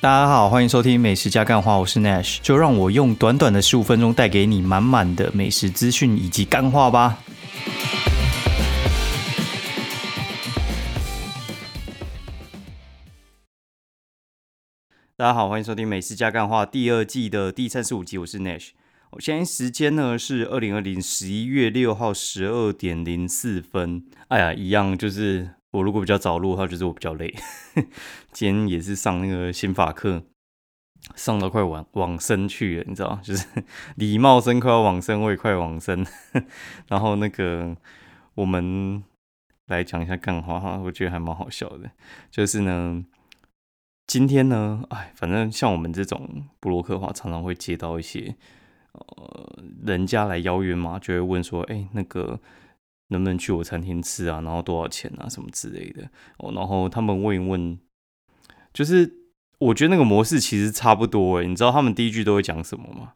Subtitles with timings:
[0.00, 7.18] 大家好，欢迎收听《美食加干话》，我是 Nash，就让我用短短的十五分钟带给你满满的美食资讯以及干话吧。
[15.16, 18.68] 大家好，欢迎收听《美食加干话》第二季的第三十五集，我是 Nash。
[19.10, 24.04] 我现在时间呢是二零二零十一月六号十二点零四分。
[24.28, 27.34] 哎呀，一样就是我如果比较早录的话，就是我比较累。
[28.32, 30.22] 今天也是上那个心法课，
[31.14, 33.46] 上到快往往生去了，你知道就是
[33.96, 36.06] 礼貌生快要往生，我也快往生。
[36.88, 37.76] 然后那个
[38.34, 39.02] 我们
[39.66, 41.90] 来讲一下干话哈，我觉得还蛮好笑的，
[42.30, 43.04] 就是呢。
[44.10, 48.34] 今天呢，哎，反正像我们这种布洛克的话，常常会接到一些
[48.92, 52.40] 呃人家来邀约嘛，就会问说，哎，那个
[53.08, 54.40] 能不能去我餐厅吃啊？
[54.40, 55.28] 然后多少钱啊？
[55.28, 56.52] 什么之类的哦。
[56.52, 57.78] 然后他们问一问，
[58.72, 59.12] 就是
[59.58, 61.46] 我觉得那个模式其实差不多哎。
[61.46, 63.14] 你知道他们第一句都会讲什么吗？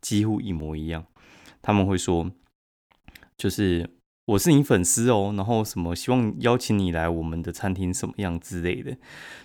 [0.00, 1.06] 几乎一模一样。
[1.62, 2.30] 他们会说，
[3.36, 3.90] 就是。
[4.26, 8.96] 我是你粉丝哦，然后什么希望邀请你来我们的餐厅什么样之类的，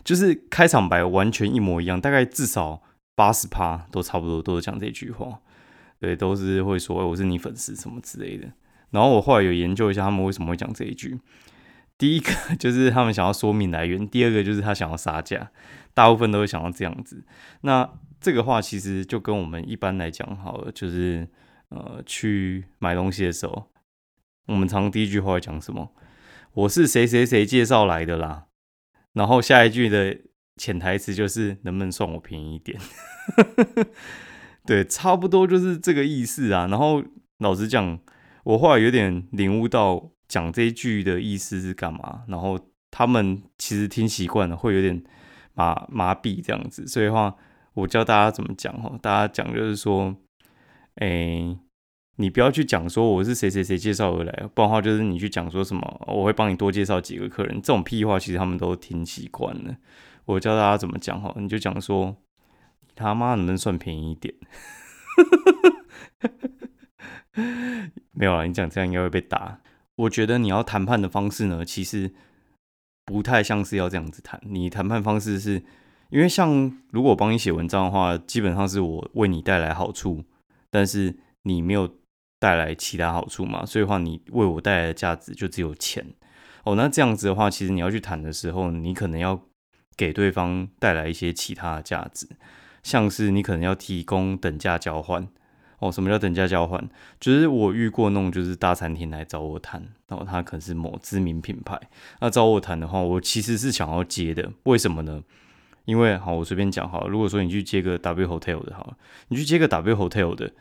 [0.06, 2.82] 就是开场白完全一模一样，大概至少
[3.14, 5.42] 八十趴都差不多都是讲这句话，
[6.00, 8.54] 对，都是会说我是你粉丝什么之类的。
[8.92, 11.20] 然后我后来有研究一下他们为什么会讲这一句，
[11.98, 15.52] 第一个 就是他们想要说明来源，第二个就是他想要杀价，
[15.94, 17.26] 大部分都会想要这样子。
[17.62, 21.28] 那这个话其实就跟我们一般来讲好了，就是
[21.70, 23.72] 呃去买东西的时候。
[24.48, 25.92] 我们常第一句话会讲什么？
[26.54, 28.46] 我是谁谁谁介绍来的啦。
[29.14, 30.18] 然后下一句的
[30.58, 32.80] 潜台词就是能不能算我便宜一点？
[34.66, 36.66] 对，差不多就是这个意思啊。
[36.68, 37.04] 然后
[37.38, 38.00] 老实讲，
[38.50, 42.24] 我后来有点领悟到讲这一句的意思是干嘛。
[42.28, 45.04] 然后他们其实听习惯了，会有点
[45.54, 46.88] 麻麻痹这样子。
[46.88, 47.36] 所以话，
[47.74, 48.98] 我教大家怎么讲哈。
[49.02, 50.16] 大家讲就是说，
[50.96, 51.58] 哎。
[52.22, 59.78] 你不要去讲说我是谁谁谁介绍而来，不然的话就是你去讲说什么我会帮你多介绍几个客人，这种屁话其实他们都听习惯了。
[60.26, 62.18] 我教大家怎么讲哈，你就讲说
[62.94, 64.36] 他妈能不能算便宜一点？
[68.14, 69.60] 没有啊，你讲这样应该会被打。
[69.96, 72.12] 我觉得你要谈判的方式呢，其实
[73.06, 74.40] 不太像是要这样子谈。
[74.44, 75.64] 你谈判方式是
[76.10, 80.24] 因为像如果我帮你写文章的话，基本上是我为你带来好处，
[80.70, 81.96] 但是你没有。
[82.42, 83.66] 带来其他好处嘛？
[83.66, 86.06] 所以话，你为我带来的价值就只有钱
[86.64, 86.74] 哦。
[86.74, 89.38] 那这样子的话，其实你要去谈的时候，你可能要
[89.98, 92.30] 给对方带来一些其他的价值，
[92.82, 95.28] 像是你可能要提供等价交换
[95.80, 95.92] 哦。
[95.92, 96.90] 什么叫等价交换？
[97.20, 101.80] 就是我遇过那种就是大餐厅来找我谈，然后他可能是某知名品牌，
[102.22, 104.52] 那找我谈的话，我其实是想要接的。
[104.64, 105.24] 为什么呢？
[105.86, 108.96] 因为好，我随便讲好，如果说你去接个 W Hotel 的，好，
[109.30, 110.52] 你去接个 W Hotel 的。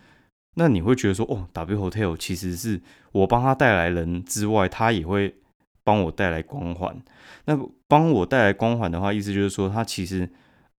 [0.55, 2.81] 那你会觉得说，哦，W Hotel 其实是
[3.13, 5.37] 我帮他带来人之外，他也会
[5.85, 7.01] 帮我带来光环。
[7.45, 7.57] 那
[7.87, 10.29] 帮我带来光环的话，意思就是说，他其实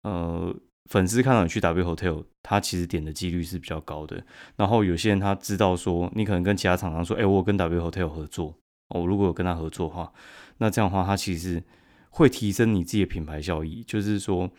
[0.02, 0.54] 呃，
[0.90, 4.24] 粉丝看到你去 W Hotel，他其实点的几率是比较高的。
[4.58, 8.56] 然后有些人他知道说，你可能跟其他厂商说，哎，我跟 W Hotel 合作，
[8.90, 10.12] 哦，如果有跟他合作的话，
[10.58, 11.64] 那这样的话，他其实
[12.10, 13.84] 会提升你自己的品牌效益。
[13.84, 14.50] 就是说，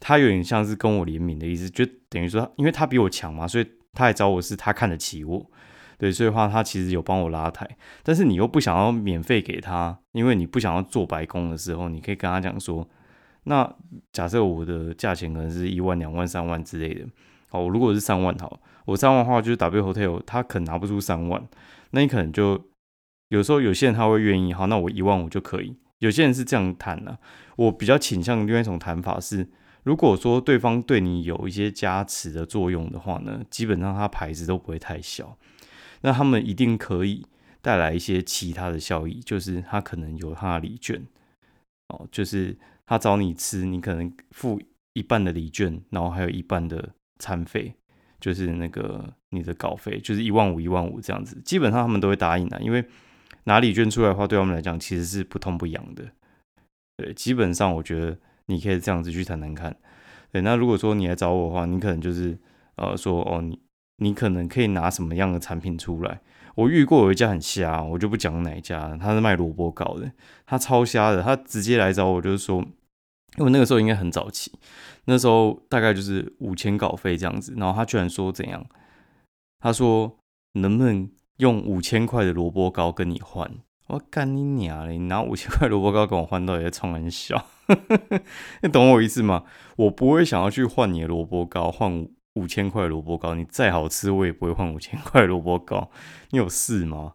[0.00, 3.66] 他有点像是跟我联名的意思，就等于说，因为他比我强嘛，所以。
[3.94, 5.50] 他来找我是他看得起我，
[5.96, 7.68] 对，所以话他其实有帮我拉台，
[8.04, 12.88] 但是你又不想要免费给他，因为你不想要做白工的时候，你可以跟他讲说，
[13.48, 13.74] 那
[14.12, 17.06] 假设我的价钱可能是一万、两万、三万之类的，
[17.48, 21.42] 好，如果是三万好，我三万的话就是 W Hotel，他可能拿不出三万，
[21.92, 22.62] 那你可能就
[23.28, 27.18] 有时候有些人他会愿意，好，那我一万五就可以，有些人是这样谈的，
[27.56, 29.48] 我比较倾向另外一种谈法是。
[29.84, 35.38] 如果说对方对你有一些加持的作用的话呢，基本上他牌子都不会太小，
[36.02, 37.24] 那他们一定可以
[37.62, 41.06] 带来一些其他的效益，就是他可能有他的礼券
[41.88, 42.54] 哦，就是
[42.88, 44.60] 他找你吃，你可能付
[44.94, 46.88] 一半的礼券，然后还有一半的
[47.20, 47.72] 餐费，
[48.18, 52.84] 就是那个你的稿费，就是一万五一万五这样子，基本上他们都会答应的，因为
[53.44, 56.04] 拿礼券出来的话，对他们来讲其实是不痛不痒的，
[56.96, 58.18] 对，基本上我觉得。
[58.50, 59.76] 你可以这样子去谈谈看，
[60.32, 60.40] 对。
[60.40, 62.38] 那如果说你来找我的话，你可能就是
[62.76, 63.60] 呃说哦，你
[63.98, 66.22] 你可能可以拿什么样的产品出来？
[66.54, 70.10] 我遇过有一家很瞎，我就不讲哪一家，他是卖萝卜糕的，
[70.46, 72.64] 他超瞎的，他直接来找我就是说，
[73.36, 74.50] 因为那个时候应该很早期，
[75.04, 78.64] 那时候大概就是五千稿费这样子，然后他居然说怎样？
[79.60, 80.18] 他说
[80.54, 81.08] 能不能
[81.38, 83.50] 用五千块的萝卜糕跟你换？
[83.88, 84.98] 我干你娘嘞！
[84.98, 87.46] 你拿五千块萝卜糕跟我换，到底在冲很小？
[88.62, 89.44] 你懂我意思吗？
[89.76, 93.34] 我不会想要去换你的萝卜糕，换五千块萝卜糕。
[93.34, 95.90] 你再好吃，我也不会换五千块萝卜糕。
[96.30, 97.14] 你有事吗？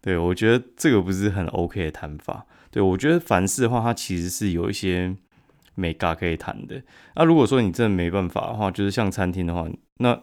[0.00, 2.46] 对我觉得这个不是很 OK 的谈法。
[2.70, 5.14] 对我觉得凡事的话，它其实是有一些
[5.74, 6.82] 美嘎可以谈的。
[7.16, 9.68] 那如果说你真的没办法的话，就是像餐厅的话，
[9.98, 10.22] 那。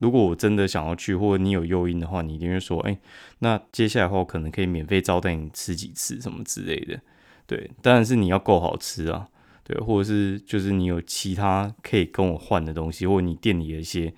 [0.00, 2.96] 如果我真的想要去，或者你有诱因的话，你一定会说，哎，
[3.40, 7.00] 那接下来的话，我可能可以免费招待你吃几次什么之类的。
[7.48, 9.26] 对，当然是你要够好吃啊，
[9.64, 14.14] 对，或者是就是你有其他可以跟我换的东西，或者你店里的一些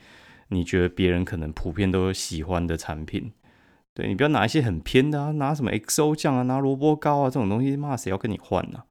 [0.49, 3.33] 你觉得别人可能普遍都喜欢的产品，
[3.95, 8.83] 对你不要拿一些很偏的啊，拿什么 XO 酱啊，拿萝卜糕啊这种东西，骂谁要跟你换呢？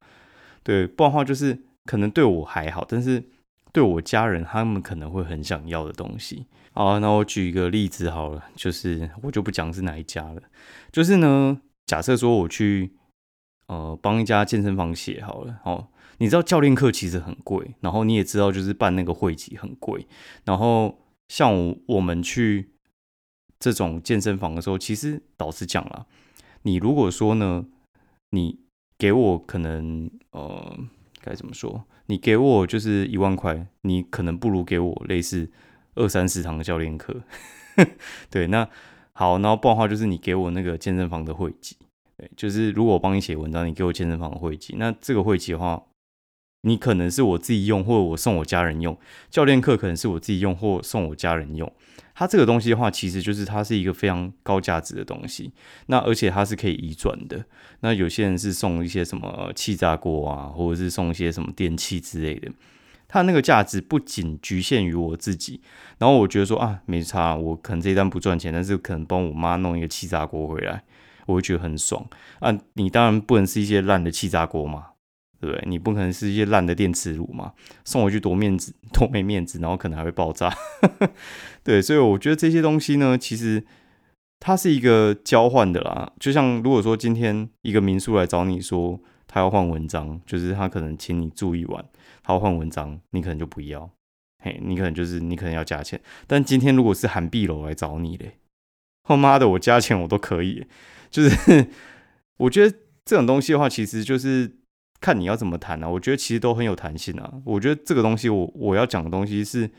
[0.64, 3.24] 对，不然的话就是可能对我还好，但是
[3.74, 6.45] 对我家人他们可能会很想要的东西。
[6.71, 10.39] 好，那我举一个例子好了，就是我就不讲是哪一家了。
[10.91, 12.91] 就是呢，假设说我去
[13.65, 15.88] 呃帮一家健身房写好了，哦，
[16.19, 20.06] 你知道教练课其实很贵，然后你也知道就是办那个会籍很贵，
[20.45, 20.95] 然后
[21.30, 22.69] 像我我们去
[23.57, 26.06] 这种健身房的时候，其实导师讲了，
[26.62, 27.65] 你如果说呢，
[28.30, 28.59] 你
[28.95, 30.77] 给我可能呃
[31.21, 35.50] 该怎么说，你给我就是一万块，你可能不如给我类似。
[35.95, 37.13] 二三十堂的教练课，
[38.30, 38.66] 对，那
[39.12, 41.75] 好，然后不然的话就是你给我那个健身房的会籍，
[42.16, 45.83] 对，就是如果我帮你写文章，你给我健身房的会籍，那这个会籍的话，
[46.61, 48.97] 你可能是我自己用，或者我送我家人用。
[49.29, 51.71] 教练课可能是我自己用，或送我家人用。
[52.15, 55.53] 它这个东西的话，其实就是它是一个非常高价值的东西，
[55.85, 57.45] 那而且它是可以移转的。
[57.79, 62.51] 那有些人是送一些什么气炸锅啊，或者是送一些什么电器之类的。
[63.07, 65.61] 它那个价值不仅局限于我自己，
[65.97, 70.83] 然后我觉得说啊，没差，我可能这一单不赚钱，但是可能帮我妈弄一个气炸锅回来，
[71.25, 72.06] 我会觉得很爽
[72.39, 72.53] 啊。
[72.73, 74.88] 你当然不能是一些烂的气炸锅嘛，
[75.39, 75.63] 对不对？
[75.68, 77.53] 你不可能是一些烂的电磁炉嘛，
[77.86, 80.53] 送回去多面子， 多没面子，然后可能还会爆炸。
[81.63, 83.63] 对，所以我觉得这些东西呢，其实
[84.39, 86.12] 它是一个交换的啦。
[86.19, 91.85] 就像如果说今天一个民宿来找你说他要换文章，就是他可能请你住一晚。
[92.24, 93.89] 他要换文章，你可能就不要，
[94.44, 96.00] 嘿，你可能就是你可能要加钱。
[96.27, 98.38] 但今天如果是韩碧楼来找你嘞，
[99.03, 100.68] 他妈的，我加钱我都可以。
[101.09, 101.68] 就是
[102.38, 104.58] 我觉得这种东西的话，其实就是
[105.01, 105.90] 看你要怎么谈啊。
[105.90, 107.34] 我觉得其实都很有弹性啊。
[107.46, 109.69] 我觉得这个东西，我我要讲的东西是，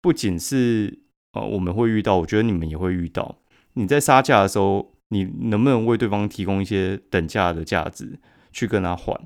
[0.00, 0.98] 不仅是
[1.32, 3.38] 呃我们会遇到，我觉得你们也会遇到。
[3.74, 8.18] 你在杀价的时候，你能不能为对方提供一些等价的价值
[8.52, 9.18] 去跟他换？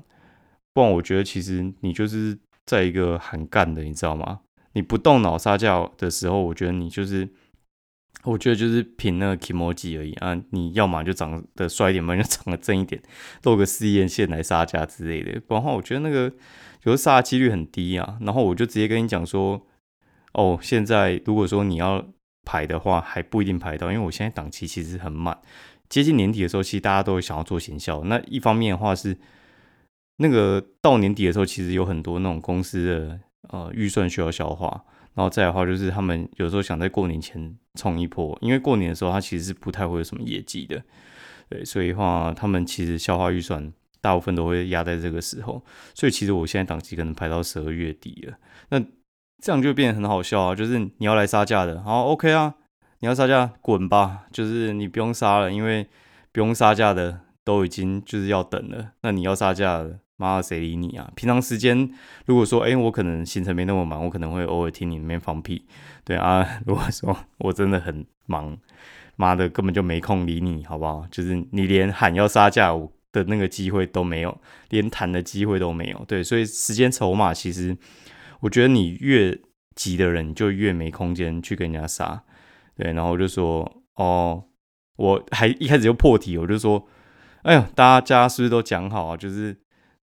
[0.73, 4.41] 不然我觉得其实你就是在一个很干的，你知道吗？
[4.73, 7.27] 你不动脑杀价的时候，我觉得你就是，
[8.23, 10.37] 我觉得就是凭那个 emoji 而已啊！
[10.49, 13.01] 你要么就长得帅一点，不然就长得正一点，
[13.43, 15.39] 露个事业线来杀价之类的。
[15.47, 16.31] 不然的话，我觉得那个
[16.83, 18.17] 有时杀的几率很低啊。
[18.21, 19.65] 然后我就直接跟你讲说，
[20.33, 22.05] 哦，现在如果说你要
[22.43, 25.37] 排的话，还不一定排到，因为我现在档期其实很满，
[25.87, 28.03] 接近年底的时候，其实大家都会想要做行销。
[28.03, 29.17] 那一方面的话是。
[30.19, 34.83] 那个到年底的时候，其实有很多那种公司的呃预算需要消化，
[35.17, 40.79] 然后再的话就是他们有时候想在过年前冲一波，因为过年的时候他其实是不太会有什么业绩的，
[41.49, 45.65] 对，所以话他们其实消化预算大部分都会压在这个时候，
[45.95, 48.37] 所以其实我现在档期可能排到十二月底了，
[48.69, 48.79] 那
[49.41, 52.53] 这样就变得很好笑啊，就是你要来杀价的，好 OK 啊，
[52.99, 55.87] 你要杀价滚吧，就是你不用杀了，因为
[56.31, 59.99] 不用杀价的都已经就是要等了，那你要杀价了。
[60.17, 61.09] 妈的，谁理你啊？
[61.15, 61.89] 平常时间，
[62.25, 65.65] 如果说，哎，我可能行程没那么忙，我可能会偶尔听你那边放屁，
[66.03, 66.45] 对啊。
[66.65, 68.57] 如果说我真的很忙，
[69.15, 71.05] 妈的，根本就没空理你，好不好？
[71.11, 72.71] 就是你连喊要杀价
[73.11, 74.35] 的那个机会都没有，
[74.69, 76.23] 连谈的机会都没有，对。
[76.23, 77.77] 所以时间筹码，其实
[78.39, 79.39] 我觉得你越
[79.75, 82.23] 急的人，就越没空间去跟人家杀，
[82.75, 82.91] 对。
[82.93, 84.45] 然后我就说，哦，
[84.95, 86.87] 我还一开始就破题，我就说，
[87.43, 89.15] 哎呦，大家是不是都讲好啊？
[89.15, 89.55] 就是。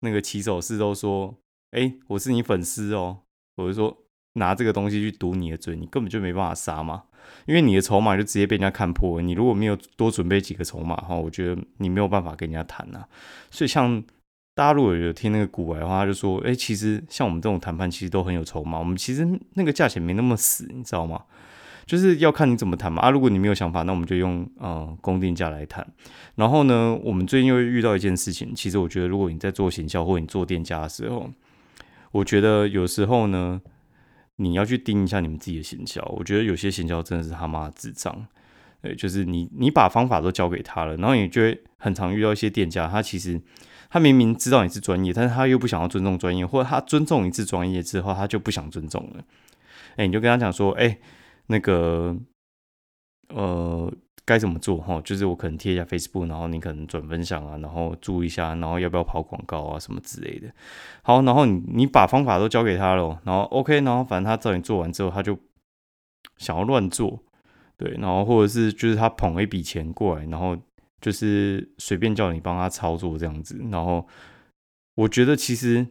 [0.04, 1.34] 那个骑手式都说
[1.72, 3.22] ：“哎，我是你粉丝哦。”
[3.56, 3.96] 我就说
[4.34, 7.04] 拿这个东西去堵你的嘴，你根本就没办法杀嘛，
[7.46, 9.22] 因为你的筹码就直接被人家看破。
[9.22, 13.04] 你如果没有多准备几个筹码哈，我觉得你没有办法跟人家谈呐。
[13.50, 14.02] 所以像
[14.54, 18.78] 大家如果有听那个古玩的话，就说：“哎，其实像我们这种谈判，其实都很有筹码。
[18.78, 21.24] 我们其实那个价钱没那么死，你知道吗？”
[21.86, 23.10] 就是要看你怎么谈嘛啊！
[23.10, 25.86] 如果你没有想法，那我们就用呃公定价来谈。
[26.34, 31.30] 然后呢，我们最近又遇到一件事情，其实我觉得，如果你在做行销或者你做店家的时候，
[32.12, 33.60] 我觉得有时候呢，
[34.36, 36.02] 你要去盯一下你们自己的行销。
[36.16, 38.26] 我觉得有些行销真的是他妈智障。
[38.80, 43.40] 对，就是你你把方法都教给他了，然后你就会很常遇到一些店家，他其实
[43.88, 49.24] 他明明知道你是专业，但是他又不想要尊重专业，或者他尊重你是专业之后，他就不想尊重了。
[49.96, 50.98] 哎，你就跟他讲说，哎，
[51.46, 52.16] 那个，
[53.28, 53.92] 呃。
[54.26, 54.98] 该怎么做哈？
[55.02, 60.50] 就是我可能贴一下 Facebook，然后你可能转分享啊，然后注意一下，然后要不要跑广告啊什么之类的。
[61.02, 65.38] 好，然后你你把方法都交给他了，然后 OK，然后反正他照你做完之后，他就
[66.38, 67.22] 想要乱做，
[67.76, 70.56] 对，然后或者是就是他捧一笔钱过来，然后
[71.02, 73.60] 就是随便叫你帮他操作这样子。
[73.70, 74.08] 然后
[74.94, 75.86] 我觉得其实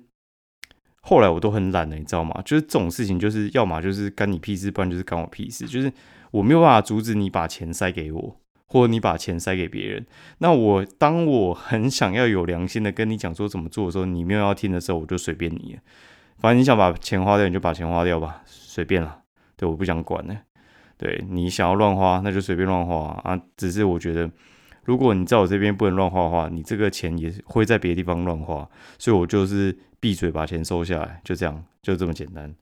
[1.06, 2.42] 后来我都很懒了，你知道吗？
[2.44, 5.94] 就是这种事情，就是要么就是干你屁事，不然就是干我屁事，就是。
[6.34, 10.04] 我没有办法阻止你把钱塞给我，或者你把钱塞给别人。
[10.40, 15.78] 那我当我很想要有良心的跟你讲说怎么做的时候，你没有要听的时候，我就随便你。
[16.40, 19.20] 反正你想把钱花掉，你就把钱花掉吧，随便了。
[19.56, 20.36] 对，我不想管呢。
[20.98, 23.40] 对你想要乱花，那就随便乱花啊。
[23.56, 24.28] 只是我觉得，
[24.86, 28.70] 如果你在我这边不能乱花的话，你这个钱也会在别的地方乱花。
[28.98, 32.54] 所以我就是闭嘴把钱收下来，就这样，就这么简单。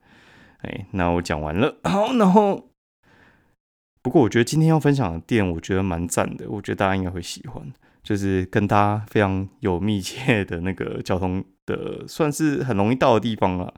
[0.60, 1.78] 哎，那我讲完了。
[1.84, 2.68] 好，然后。
[4.04, 13.72] 不过我觉得今天要分享的店，我觉得蛮赞的，我觉得大家应该会喜欢，就是跟大家非常有密切的那个交通的，算是很容易到的地方了。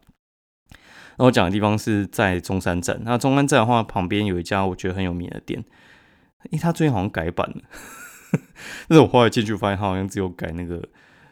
[1.17, 5.59] 那我讲的地方是在中山站，那中山站的话，旁边有一家我觉得很有名的店，
[6.45, 7.62] 因为它最近好像改版了，
[8.89, 10.87] 但是我后来进去发现，它好像只有改那个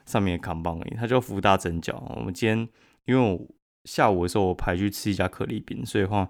[0.06, 2.02] 上面的扛棒而已，它叫福大整角。
[2.16, 2.70] 我们今天
[3.06, 3.48] 因为我
[3.86, 6.30] 下午的时候我排去吃一家可丽饼，所以的话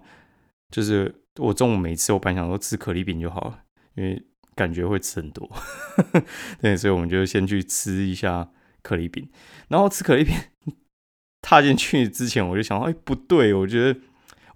[0.70, 1.14] 就是。
[1.36, 3.60] 我中午每次我本来想说吃可丽饼就好了，
[3.94, 4.22] 因为
[4.54, 5.50] 感觉会吃很多，
[6.60, 8.50] 对，所以我们就先去吃一下
[8.82, 9.26] 可丽饼。
[9.68, 10.34] 然后吃可丽饼，
[11.40, 13.98] 踏进去之前我就想，哎，不对，我觉得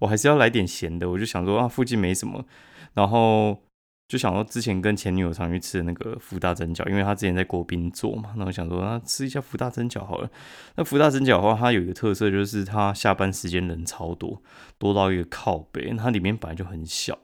[0.01, 1.09] 我还是要来点咸的。
[1.09, 2.45] 我就想说啊，附近没什么，
[2.93, 3.63] 然后。
[4.07, 10.29] 就想到之前跟前女友常去吃的那个福大蒸饺，因为他之前在国宾做嘛，那我想说啊，吃一下福大蒸饺好了。
[10.75, 14.41] 那福大蒸饺的话，它有一个特色，就是它下班时间人超多，
[14.77, 17.19] 多到一个靠背，它里面本来就很小，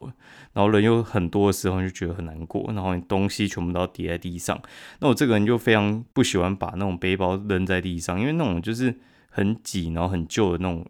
[0.51, 4.61] 然后人又很多的时候就觉得很难过，然后你东西全部都要叠在地上。
[4.99, 8.99] 那我这个人就非常不喜欢把那种背包扔在地上，因为那种就是
[9.29, 10.85] 很挤，然后很旧的那种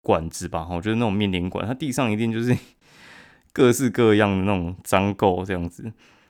[0.00, 2.56] 管子吧，哈，就是那种面点管，它地上一定就是。
[3.52, 5.84] 各式各样的那种脏垢这样子，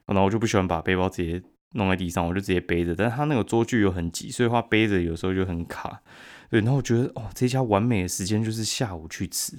[0.06, 1.40] 然后我就不喜欢把背包直接
[1.72, 2.94] 弄在地上，我就直接背着。
[2.94, 6.02] 但是它那个桌距又很挤，所以话背着有时候就很卡。
[6.50, 9.56] 对，然后我觉得哦，这家完美的时间就是下午去吃，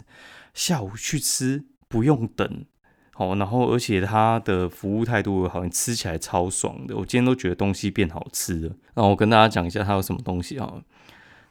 [0.54, 2.66] 下午去吃不用等，
[3.14, 6.96] 好，然后而且它的服务态度好像吃起来超爽的。
[6.98, 8.76] 我今天都觉得东西变好吃了。
[8.94, 10.74] 然后我跟大家讲一下它有什么东西啊？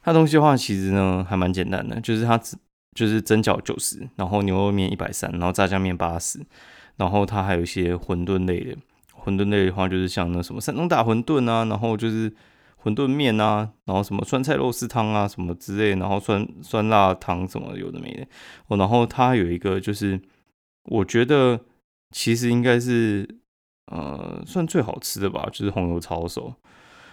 [0.03, 2.57] 它东西的话其实呢还蛮简单的，就是它只。
[2.95, 6.39] 就是蒸饺九十，然后牛肉面一百三，然后炸酱面八十，
[6.97, 8.77] 然后它还有一些馄饨类的。
[9.25, 12.31] 馄饨类的话，就是像那什么山东大馄饨啊，然后就是
[12.83, 18.27] 馄饨面啊，然后什么酸菜肉丝汤啊什么之类，然后酸酸辣汤什么有的没的。
[18.67, 20.21] 哦，然后它有一个就是，
[20.87, 21.61] 我觉得
[22.11, 23.27] 其实应该是
[23.87, 26.55] 呃算最好吃的吧，就是红油抄手。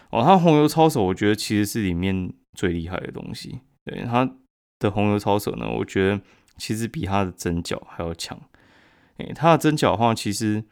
[0.10, 3.60] 哦，它红油抄手，我觉得其实是里面最厉害的东西。
[3.86, 4.30] 对它。
[4.80, 6.22] 的红油抄手呢，我觉得
[6.58, 8.40] 其实比它的蒸饺还要强。
[9.18, 10.64] 诶，它的蒸饺的话，其实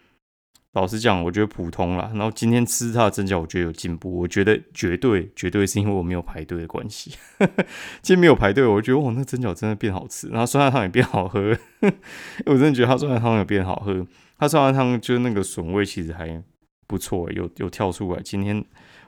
[0.72, 2.12] 老实讲，我觉得普通啦。
[2.16, 4.20] 然后今天吃它的蒸饺，我觉得有进步。
[4.20, 7.12] 我觉得绝对绝对是因为我没有排队的关系。
[8.02, 11.58] 今天没有排队，我觉得哇，那蒸饺真的变好吃，然后酸辣汤也变好喝。
[12.48, 14.08] 我真的觉得它酸辣汤有变好喝。
[14.38, 16.42] 它酸辣汤就是那个笋味其实还
[16.88, 18.22] 不错，有有跳出来。
[18.22, 18.64] 今天。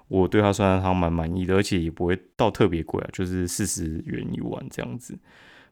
[0.10, 5.18] 我对它酸辣汤蛮满意的，而且也不会到特别贵啊，就是四十元一碗这样子。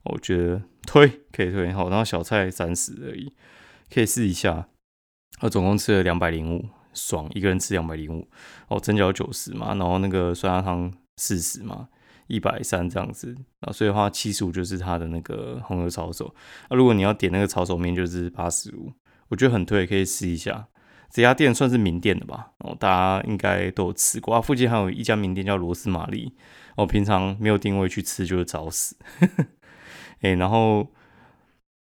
[0.04, 3.34] 我觉得推可以推好，然后小菜三十而已，
[3.94, 4.70] 可以试一下。
[5.42, 8.28] 我总共吃了两百零五，爽，一个人吃两百零五。
[8.70, 11.90] 哦，蒸饺九十嘛，然后那个酸辣汤四十嘛，
[12.28, 13.36] 一百三这样子。
[13.62, 16.34] 啊，所以的话七十五就是它的那个红油抄手。
[16.70, 18.94] 那如果你要点那个抄手面，就是八十五。
[19.30, 20.68] 我觉得很推，可以试一下。
[21.10, 24.42] 这家店算是名店的吧，哦，大家应该都有吃过啊。
[24.42, 26.34] 附近还有一家名店叫罗斯玛丽，
[26.76, 28.96] 我平常没有定位去吃，就是找死。
[30.22, 30.88] 哎，然后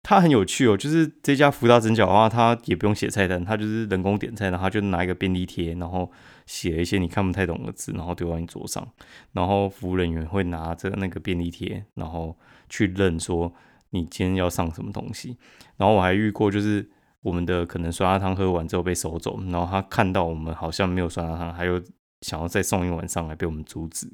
[0.03, 6.09] 它很有趣哦，就是这家福大蒸饺的话，它也不用写菜单，它就是人工点菜，然后就拿一个便利贴，然后
[6.45, 8.87] 写一些你看不太懂的字，然后丢到你桌上，
[9.33, 12.37] 然后服务人员会拿着那个便利贴，然后
[12.69, 13.51] 去认说
[13.89, 15.37] 你今天要上什么东西。
[15.77, 16.91] 然后我还遇过就是。
[17.25, 21.81] 我们的可能酸辣汤喝完之后被收走，然后他看到我们好像没有酸辣汤，还有
[22.21, 24.07] 想要再送一碗上来，被我们阻止。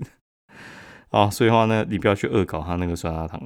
[1.12, 3.38] 啊，所以话呢，你不要去恶搞他那个酸辣汤，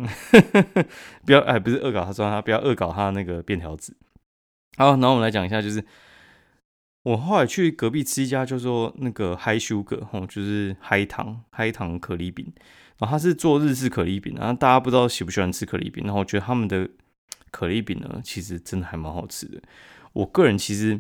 [1.26, 3.98] 不要哎，不是恶搞他酸辣，不要恶搞他那个便条纸。
[4.78, 5.84] 好，然后我们来讲一下，就是
[7.02, 12.54] 我后来去隔壁吃一家，叫做那个 High Sugar，吼，就是嗨糖嗨糖可丽饼。
[13.00, 16.88] 然后他是做日式可丽饼，然后大家不知道喜不喜欢吃可丽饼，然后我觉得他们的
[17.52, 19.62] 可丽饼呢，其实真的还蛮好吃的。
[20.14, 21.00] 我个人其实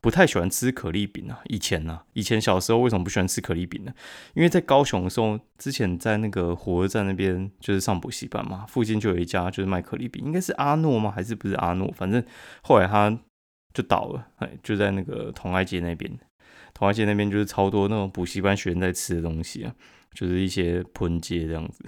[0.00, 3.92] 不太喜欢吃可丽饼啊，以前呢，以前小时候为什么不喜欢吃可丽饼呢？
[4.34, 11.10] 因为在高雄的时候，之前在那个火车站那边就是上补习班嘛，附近就有一家就是卖可丽饼，应该是阿诺吗？
[11.10, 11.90] 还是不是阿诺？
[11.92, 12.24] 反正
[12.62, 13.18] 后来他
[13.74, 16.16] 就倒了，哎，就在那个同爱街那边，
[16.72, 19.74] 同爱街那边就是超多那种补习班学生在吃的东西啊。
[20.16, 21.84] 就是一些喷街这样子，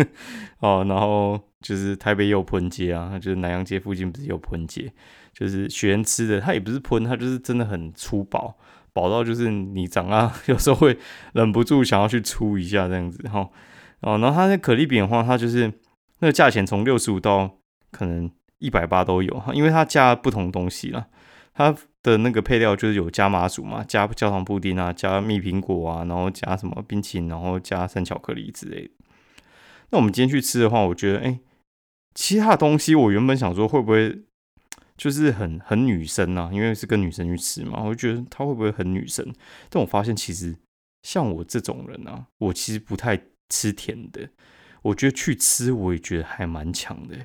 [0.60, 4.90] 哦，然后就是台北也有喷街啊，就是南洋街附近不是有喷街，
[5.34, 8.56] 就是学员吃的，它也不是喷，它就是真的很粗饱，
[8.94, 10.96] 饱到就是你长啊， 有时候会
[11.34, 13.46] 忍不住想要去粗一下这样子，哈，
[14.00, 15.70] 哦，然后它那可丽饼的话，它就是
[16.20, 17.58] 那个价钱从六十五到
[17.92, 21.08] 可能一百八都有，因为它加不同东西了，
[21.56, 21.76] 它。
[22.06, 28.90] 的那个配料就是有加麻薯嘛，加焦糖布丁啊，加蜜苹果啊，然后加什么冰淇淋，然后加生巧克力之类的。
[29.90, 31.40] 那我们今天去吃的话，我觉得哎，
[32.14, 34.22] 其他的东西我原本想说会不会
[34.96, 39.26] 就是很很女生啊，因为是跟女生去吃嘛，我就觉得它会不会很女生？
[39.68, 40.56] 但我发现其实
[41.02, 44.28] 像我这种人啊，我其实不太吃甜的。
[44.82, 47.16] 我觉得去吃我也觉得还蛮强的，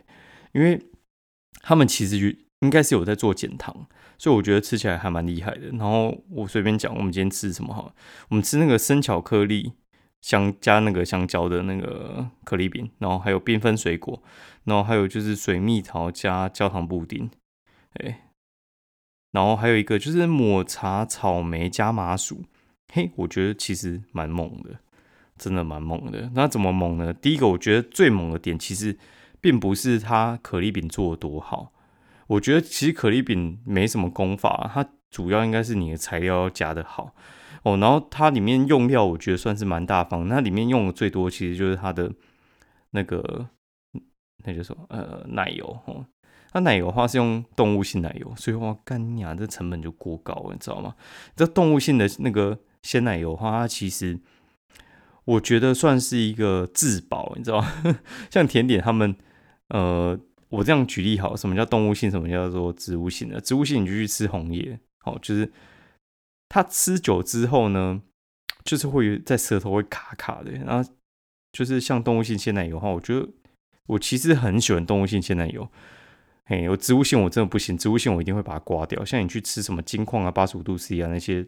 [0.53, 0.81] 因为
[1.61, 3.85] 他们其实就应该是有在做减糖。
[4.17, 5.67] 所以我觉得吃起来还蛮厉害的。
[5.71, 7.93] 然后我随便讲，我们今天吃什么哈？
[8.29, 9.73] 我们吃那个生巧克力
[10.21, 14.21] 香加那个香蕉的那个可丽饼，然后还有缤纷水果，
[14.65, 17.31] 然后还有就是水蜜桃加焦糖布丁，
[17.93, 18.29] 哎，
[19.31, 22.43] 然后还有一个就是抹茶草莓加麻薯。
[22.93, 24.79] 嘿，我觉得其实蛮猛的，
[25.39, 26.29] 真的蛮猛的。
[26.35, 27.11] 那怎么猛呢？
[27.11, 28.95] 第一个，我觉得最猛的点其实
[29.39, 31.73] 并不是它可丽饼做的多好。
[32.31, 37.13] 我觉得其实可丽饼没什么功法，它主要应该是你的材料要加的好
[37.63, 37.75] 哦。
[37.75, 40.29] 然后它里面用料，我觉得算是蛮大方。
[40.29, 42.09] 那里面用的最多，其实就是它的
[42.91, 43.49] 那个，
[44.45, 44.85] 那叫什么？
[44.87, 46.05] 呃，奶油哦。
[46.53, 50.95] 它奶油的话是用动物性奶油，所以话干呀，这成本就过高了，你知道吗？
[51.35, 54.17] 这动物性的那个鲜奶油的话，它其实
[55.25, 57.99] 我觉得算是一个自保，你知道吗？
[58.31, 59.17] 像甜点他们，
[59.67, 60.17] 呃。
[60.51, 62.11] 我这样举例好，什么叫动物性？
[62.11, 63.39] 什么叫做植物性的？
[63.39, 65.49] 植物性你就去吃红叶，好，就是
[66.49, 68.01] 它吃久之后呢，
[68.65, 70.51] 就是会在舌头会卡卡的。
[70.51, 70.91] 然后
[71.53, 73.29] 就是像动物性鲜奶油的话，我觉得
[73.87, 75.69] 我其实很喜欢动物性鲜奶油。
[76.43, 79.05] 嘿，有植物性我真的不行，植物性我一定会把它刮掉。
[79.05, 81.47] 像你去吃什么金矿啊、八十五度 C 啊那些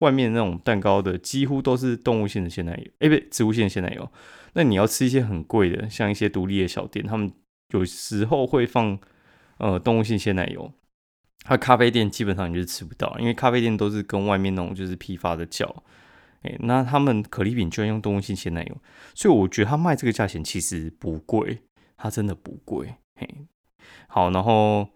[0.00, 4.12] 外面那种蛋糕的，几乎都是动物性的鲜奶油，哎，不，植物性的鲜奶油。
[4.52, 7.32] 那你要吃一些很贵的，像一些独立的小店，他们。
[7.72, 8.98] 有时候会放
[9.58, 10.72] 呃动物性鲜奶油，
[11.44, 15.82] 它咖啡店基本上你就是吃不到，因为咖啡店都是跟外面那种就是批发的叫，
[16.42, 18.76] 哎，那他们可丽饼居然用动物性鲜奶油，
[19.14, 21.62] 所以我觉得他卖这个价钱其实不贵，
[21.96, 23.28] 它真的不贵，嘿，
[24.06, 24.88] 好，然后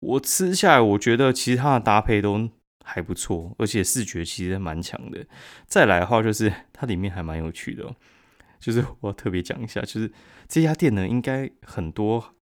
[0.00, 2.48] 我吃下来，我觉得其实它的搭配都
[2.84, 5.24] 还不错，而且视觉其实蛮强的。
[5.66, 7.94] 再来的话就是它里面还蛮有趣的。
[8.60, 10.12] 就是我要特别讲一下，就是
[10.46, 12.36] 这家店呢，应该很多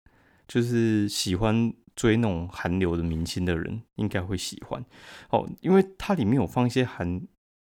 [0.47, 4.83] 就是喜欢追那种韩流的明星的人应该会喜欢
[5.29, 7.21] 哦，因为它里面有放一些韩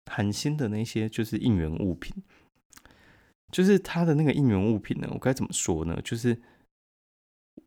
[0.10, 2.14] 韩星的那些就是应援物品，
[3.52, 6.00] 就是它的那个应援物品呢，我该怎么说呢？
[6.04, 6.42] 就是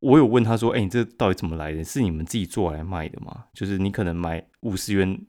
[0.01, 1.83] 我有问他说，哎，你这到底怎么来的？
[1.83, 3.46] 是你们自己做来卖的吗？
[3.53, 5.20] 就是你可能买五十元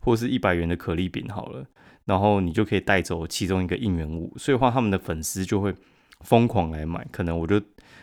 [0.00, 1.66] 或是一百元的可丽饼好了。
[2.04, 5.74] 然后你就可以带走其中一个应援物，所以话他们的粉丝就会
[6.20, 7.06] 疯狂来买。
[7.10, 7.60] 可能我就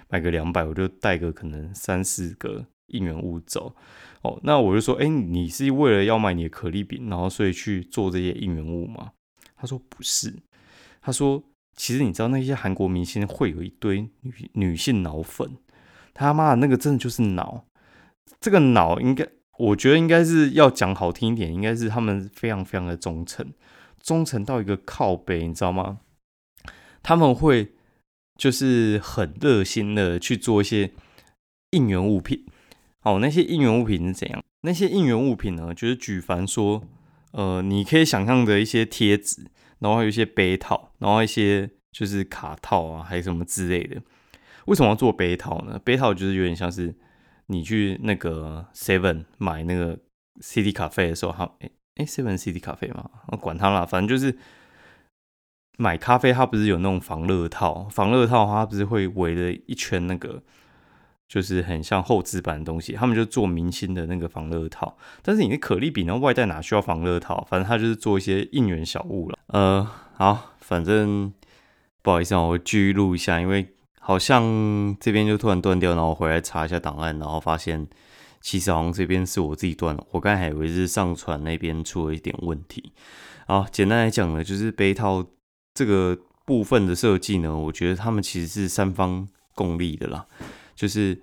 [0.09, 3.75] 买个两百，我就带个可能三四个应援物走。
[4.23, 9.11] 哦，那我就说，哎，你是为了要买你的可丽饼，然后所以去做这些应援物吗？
[9.55, 10.33] 他说不是，
[11.01, 11.43] 他说
[11.75, 15.57] 其实你知道那些韩国明星会有一堆女女性脑粉，
[16.13, 17.65] 他妈的那个真的就是脑，
[18.39, 23.51] 这个脑应该我觉得应该是要讲好听一点，应该是他们非常非常的忠诚。
[24.01, 25.99] 忠诚到一个靠背，你知道吗？
[27.03, 27.73] 他们会
[28.37, 30.91] 就是很热心的去做一些
[31.71, 32.45] 应援物品。
[33.03, 34.43] 哦，那些应援物品是怎样？
[34.61, 35.73] 那些应援物品呢？
[35.73, 36.83] 就是举凡说，
[37.31, 39.47] 呃，你可以想象的一些贴纸，
[39.79, 43.99] 然后还有一些杯套，然后一些就是卡套啊，还有什么之类的。
[44.65, 45.79] 为什么要做杯套呢？
[45.83, 46.95] 杯套就是有点像是
[47.47, 49.97] 你去那个 Seven 买那个
[50.39, 51.71] CD 卡费的时候，哈，哎。
[51.95, 54.37] 哎，Seven City 咖啡嘛，我管它啦，反正就是
[55.77, 57.83] 买咖啡，它不是有那种防热套？
[57.89, 60.41] 防热套它不是会围着一圈那个，
[61.27, 64.97] 就是很像厚纸板的东西，他们就做明星的那个防热套。
[65.21, 67.45] 但是你的可丽饼，那外带哪需要防热套？
[67.49, 69.39] 反正他就是做一些应援小物了。
[69.47, 71.33] 呃，好，反正
[72.01, 77.87] 不好意思啊，我继续录一下，因为好像这边就突然断掉，然后我回来查一下档案，然后发现
[78.41, 80.05] 其实好像这边是我自己断了。
[80.11, 82.91] 我刚才还以为是上传那边出了一点问题。
[83.47, 85.25] 好，简单来讲呢，就是杯套
[85.73, 90.25] 这个部分的设计呢，我觉得他们其实是三方共利的啦。
[90.75, 91.21] 就是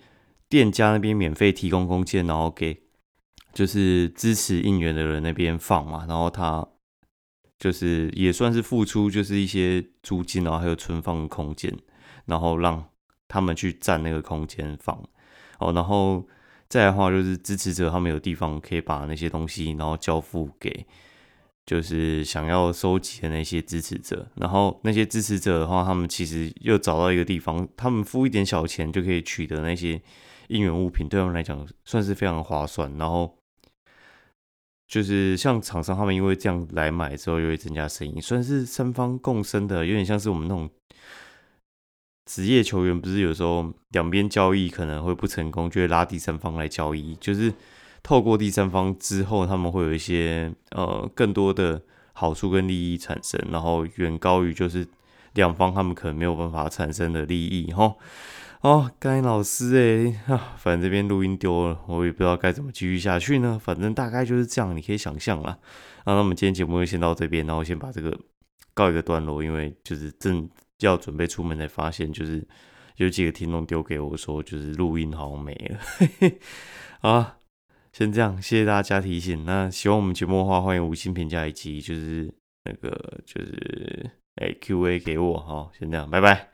[0.49, 2.83] 店家那边免费提供空间，然后给
[3.53, 6.67] 就是支持应援的人那边放嘛，然后他
[7.59, 11.75] 就是也算是付出，就是一些租金，然后还有存放空间，
[12.27, 12.85] 然后让
[13.27, 14.97] 他们去占那个空间放
[15.59, 16.25] 哦，然后
[16.69, 20.87] 再的话就是支持者他们有地方可以把那些东西，然后交付给。
[21.67, 30.01] 就是想要收集的那些支持者，然后那些支持者的话，他们其实又找到一个地方，他们付一点小钱就可以取得那些
[30.47, 32.91] 应援物品，对他们来讲算是非常划算。
[32.97, 33.37] 然后
[34.87, 40.71] 就是像厂商他们因为这样来买之后，又会增加生意，算是三方共生的，有点像是我们那种
[42.29, 47.53] 职业球员，不是有时候两边交易可能会不成功，就会拉第三方来交易，就是。
[48.01, 54.87] 透过第三方之后，他们会有一些呃更多的好处跟利益产生，然后远高于就是
[55.35, 57.97] 两方他们可能没有办法产生的利益哈。
[58.61, 59.77] 哦，该老师
[60.29, 63.61] 哎啊，反正这边录音丢了，我也不知道该怎么继续下去呢。
[63.63, 65.59] 反正大概就是这样，你可以想象啦。
[66.07, 68.17] 那那我们今天节目就先到这边，然后先把这个
[68.73, 70.49] 告一个段落，因为就是正
[70.81, 72.47] 要准备出门才发现，就是
[72.97, 76.31] 有几个听众丢给我说，就是录音好像没了
[77.11, 77.35] 啊。
[77.93, 79.45] 先这样，谢谢大家提醒。
[79.45, 82.33] 那希望我们节目的话，欢迎五星评价以及就是
[82.65, 85.71] 那个就是哎 Q A 给我哈。
[85.77, 86.51] 先这样，拜拜。